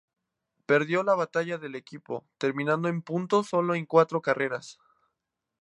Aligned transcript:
Perdió 0.65 1.03
la 1.03 1.13
batalla 1.13 1.59
del 1.59 1.75
equipo, 1.75 2.25
terminando 2.39 2.89
en 2.89 3.03
puntos 3.03 3.49
solo 3.49 3.75
en 3.75 3.85
cuatro 3.85 4.19
carreras. 4.19 4.79